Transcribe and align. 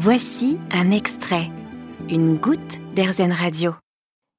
Voici 0.00 0.60
un 0.70 0.92
extrait, 0.92 1.50
une 2.08 2.36
goutte 2.36 2.78
d'Airzen 2.94 3.32
Radio. 3.32 3.72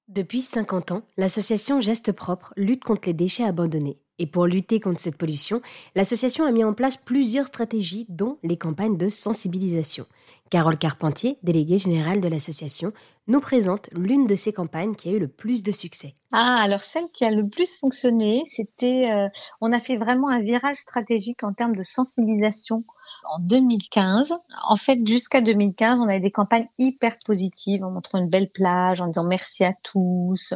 Depuis 0.08 0.39
50 0.39 0.92
ans, 0.93 1.01
l'association 1.17 1.82
Geste 1.82 2.13
Propre 2.13 2.54
lutte 2.55 2.85
contre 2.85 3.09
les 3.09 3.14
déchets 3.14 3.43
abandonnés. 3.43 4.00
Et 4.19 4.25
pour 4.25 4.45
lutter 4.45 4.80
contre 4.80 5.01
cette 5.01 5.17
pollution, 5.17 5.61
l'association 5.95 6.45
a 6.45 6.51
mis 6.51 6.64
en 6.64 6.74
place 6.74 6.95
plusieurs 6.95 7.48
stratégies, 7.48 8.05
dont 8.07 8.38
les 8.41 8.55
campagnes 8.55 8.95
de 8.95 9.09
sensibilisation. 9.09 10.05
Carole 10.50 10.77
Carpentier, 10.77 11.38
déléguée 11.44 11.78
générale 11.78 12.21
de 12.21 12.30
l'association, 12.30 12.94
nous 13.28 13.41
présente 13.41 13.89
l'une 13.91 14.28
de 14.28 14.36
ces 14.36 14.54
campagnes 14.54 14.96
qui 14.96 15.10
a 15.10 15.12
eu 15.12 15.20
le 15.20 15.28
plus 15.28 15.62
de 15.62 15.73
succès. 15.73 16.16
Ah, 16.32 16.62
alors 16.62 16.82
celle 16.82 17.10
qui 17.12 17.26
a 17.26 17.32
le 17.32 17.50
plus 17.50 17.78
fonctionné, 17.78 18.44
c'était, 18.46 19.12
euh, 19.12 19.28
on 19.60 19.73
a 19.73 19.80
fait 19.82 19.98
vraiment 19.98 20.30
un 20.30 20.41
virage 20.41 20.78
stratégique 20.78 21.44
en 21.44 21.52
termes 21.52 21.76
de 21.76 21.84
sensibilisation 21.84 22.86
en 23.32 23.39
2015. 23.39 24.34
En 24.68 24.76
fait, 24.76 25.05
jusqu'à 25.07 25.41
2015, 25.41 26.00
on 26.00 26.04
avait 26.04 26.20
des 26.20 26.32
campagnes 26.32 26.68
hyper 26.78 27.18
positives 27.26 27.84
en 27.84 27.91
montrant 27.91 28.20
une 28.20 28.30
belle 28.30 28.49
plage, 28.49 29.02
en 29.02 29.08
disant 29.08 29.23
merci 29.23 29.63
à 29.63 29.73
tous. 29.84 30.54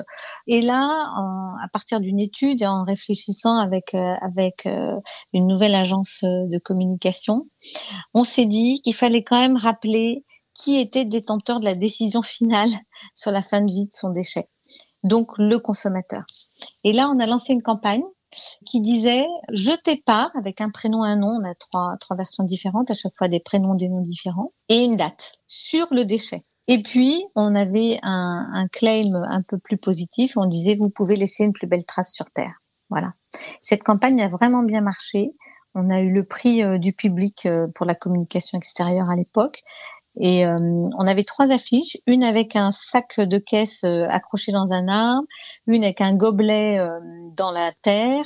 Et 0.48 0.62
là, 0.62 0.88
à 1.62 1.67
partir 1.71 1.99
d'une 1.99 2.20
étude 2.20 2.62
et 2.62 2.67
en 2.67 2.84
réfléchissant 2.84 3.57
avec 3.57 3.93
euh, 3.93 4.13
avec 4.21 4.66
euh, 4.66 4.95
une 5.34 5.48
nouvelle 5.48 5.76
agence 5.76 6.23
de 6.23 6.57
communication, 6.59 7.48
on 8.13 8.23
s'est 8.23 8.45
dit 8.45 8.81
qu'il 8.81 8.95
fallait 8.95 9.23
quand 9.23 9.40
même 9.40 9.57
rappeler 9.57 10.26
qui 10.54 10.79
était 10.79 11.05
détenteur 11.05 11.59
de 11.59 11.65
la 11.65 11.76
décision 11.76 12.21
finale 12.21 12.71
sur 13.15 13.31
la 13.31 13.41
fin 13.41 13.62
de 13.62 13.71
vie 13.71 13.88
de 13.88 13.93
son 13.93 14.09
déchet. 14.09 14.48
Donc 15.04 15.38
le 15.38 15.57
consommateur. 15.57 16.23
Et 16.84 16.93
là, 16.93 17.09
on 17.09 17.20
a 17.20 17.26
lancé 17.26 17.54
une 17.54 17.63
campagne 17.63 18.04
qui 18.65 18.81
disait 18.81 19.25
jetez 19.51 20.01
pas 20.05 20.31
avec 20.35 20.61
un 20.61 20.69
prénom 20.69 21.03
un 21.03 21.17
nom. 21.17 21.39
On 21.41 21.45
a 21.45 21.55
trois, 21.55 21.95
trois 21.99 22.17
versions 22.17 22.43
différentes, 22.43 22.91
à 22.91 22.93
chaque 22.93 23.17
fois 23.17 23.27
des 23.27 23.39
prénoms, 23.39 23.75
des 23.75 23.89
noms 23.89 24.01
différents, 24.01 24.53
et 24.69 24.83
une 24.83 24.97
date 24.97 25.33
sur 25.47 25.87
le 25.91 26.05
déchet. 26.05 26.43
Et 26.67 26.81
puis, 26.81 27.25
on 27.35 27.55
avait 27.55 27.99
un, 28.03 28.49
un 28.53 28.67
claim 28.67 29.13
un 29.29 29.41
peu 29.41 29.57
plus 29.57 29.77
positif. 29.77 30.37
On 30.37 30.45
disait, 30.45 30.75
vous 30.75 30.90
pouvez 30.90 31.15
laisser 31.15 31.43
une 31.43 31.51
plus 31.51 31.67
belle 31.67 31.85
trace 31.85 32.13
sur 32.13 32.31
Terre. 32.31 32.62
Voilà. 32.90 33.13
Cette 33.62 33.84
campagne 33.84 34.21
a 34.21 34.29
vraiment 34.29 34.63
bien 34.63 34.81
marché. 34.81 35.31
On 35.75 35.90
a 35.90 35.99
eu 35.99 36.12
le 36.12 36.23
prix 36.23 36.63
euh, 36.63 36.77
du 36.77 36.93
public 36.93 37.45
euh, 37.45 37.68
pour 37.73 37.85
la 37.85 37.95
communication 37.95 38.57
extérieure 38.57 39.09
à 39.09 39.15
l'époque. 39.15 39.62
Et 40.19 40.45
euh, 40.45 40.55
on 40.57 41.07
avait 41.07 41.23
trois 41.23 41.51
affiches, 41.51 41.97
une 42.05 42.23
avec 42.23 42.55
un 42.55 42.71
sac 42.71 43.19
de 43.19 43.37
caisse 43.37 43.83
accroché 43.83 44.51
dans 44.51 44.71
un 44.71 44.87
arbre, 44.87 45.27
une 45.67 45.83
avec 45.83 46.01
un 46.01 46.13
gobelet 46.15 46.79
dans 47.35 47.51
la 47.51 47.71
terre, 47.81 48.23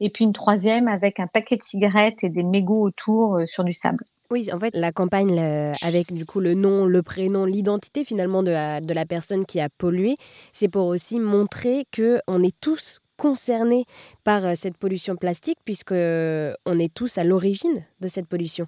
et 0.00 0.10
puis 0.10 0.24
une 0.24 0.32
troisième 0.32 0.88
avec 0.88 1.20
un 1.20 1.28
paquet 1.28 1.56
de 1.56 1.62
cigarettes 1.62 2.24
et 2.24 2.30
des 2.30 2.42
mégots 2.42 2.82
autour 2.82 3.40
sur 3.46 3.62
du 3.62 3.72
sable. 3.72 4.04
Oui, 4.30 4.50
en 4.52 4.58
fait, 4.58 4.74
la 4.74 4.90
campagne 4.90 5.38
avec 5.82 6.12
du 6.12 6.26
coup 6.26 6.40
le 6.40 6.54
nom, 6.54 6.84
le 6.86 7.02
prénom, 7.02 7.44
l'identité 7.44 8.04
finalement 8.04 8.42
de 8.42 8.50
la, 8.50 8.80
de 8.80 8.92
la 8.92 9.06
personne 9.06 9.44
qui 9.44 9.60
a 9.60 9.68
pollué, 9.68 10.16
c'est 10.50 10.68
pour 10.68 10.86
aussi 10.86 11.20
montrer 11.20 11.86
que 11.92 12.20
on 12.26 12.42
est 12.42 12.58
tous 12.60 13.00
concernés 13.16 13.84
par 14.24 14.44
euh, 14.44 14.52
cette 14.56 14.76
pollution 14.76 15.16
plastique 15.16 15.58
puisque 15.64 15.92
euh, 15.92 16.54
on 16.66 16.78
est 16.78 16.92
tous 16.92 17.18
à 17.18 17.24
l'origine 17.24 17.84
de 18.00 18.08
cette 18.08 18.26
pollution. 18.26 18.66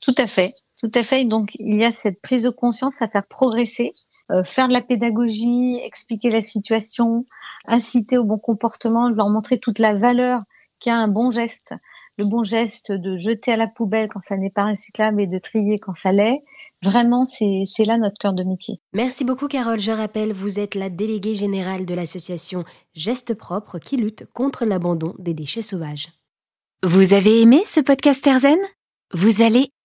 Tout 0.00 0.14
à 0.18 0.26
fait, 0.26 0.54
tout 0.78 0.90
à 0.94 1.02
fait. 1.02 1.24
Donc 1.24 1.52
il 1.58 1.76
y 1.76 1.84
a 1.84 1.92
cette 1.92 2.20
prise 2.20 2.42
de 2.42 2.50
conscience 2.50 3.02
à 3.02 3.08
faire 3.08 3.26
progresser, 3.26 3.92
euh, 4.30 4.44
faire 4.44 4.68
de 4.68 4.72
la 4.72 4.82
pédagogie, 4.82 5.80
expliquer 5.82 6.30
la 6.30 6.42
situation, 6.42 7.24
inciter 7.66 8.18
au 8.18 8.24
bon 8.24 8.38
comportement, 8.38 9.08
leur 9.08 9.28
montrer 9.28 9.58
toute 9.58 9.78
la 9.78 9.94
valeur 9.94 10.42
qu'a 10.80 10.96
un 10.96 11.08
bon 11.08 11.30
geste 11.30 11.74
le 12.18 12.24
bon 12.24 12.42
geste 12.42 12.92
de 12.92 13.16
jeter 13.16 13.52
à 13.52 13.56
la 13.56 13.66
poubelle 13.66 14.08
quand 14.08 14.20
ça 14.20 14.36
n'est 14.36 14.50
pas 14.50 14.70
recyclable 14.70 15.20
et 15.20 15.26
de 15.26 15.38
trier 15.38 15.78
quand 15.78 15.94
ça 15.94 16.12
l'est. 16.12 16.42
Vraiment, 16.82 17.24
c'est 17.24 17.84
là 17.84 17.98
notre 17.98 18.18
cœur 18.18 18.32
de 18.32 18.42
métier. 18.42 18.80
Merci 18.92 19.24
beaucoup, 19.24 19.48
Carole. 19.48 19.80
Je 19.80 19.90
rappelle, 19.90 20.32
vous 20.32 20.58
êtes 20.58 20.74
la 20.74 20.88
déléguée 20.88 21.34
générale 21.34 21.84
de 21.84 21.94
l'association 21.94 22.64
Gestes 22.94 23.34
Propres 23.34 23.78
qui 23.78 23.96
lutte 23.96 24.26
contre 24.32 24.64
l'abandon 24.64 25.14
des 25.18 25.34
déchets 25.34 25.62
sauvages. 25.62 26.08
Vous 26.82 27.14
avez 27.14 27.42
aimé 27.42 27.62
ce 27.66 27.80
podcast 27.80 28.26
Erzen 28.26 28.58
Vous 29.12 29.42
allez 29.42 29.70